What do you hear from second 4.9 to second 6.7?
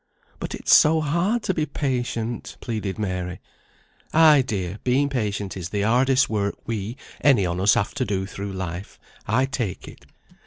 patient is the hardest work